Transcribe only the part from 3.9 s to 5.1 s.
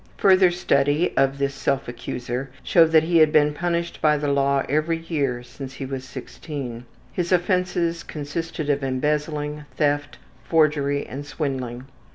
by the law every